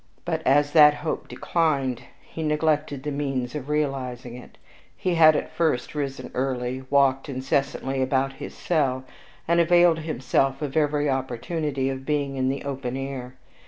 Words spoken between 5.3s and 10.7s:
at first risen early, walked incessantly about his cell, and availed himself